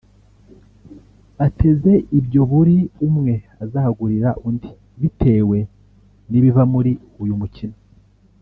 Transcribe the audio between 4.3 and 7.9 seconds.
undi bitewe n’ibiva muri uyu mukino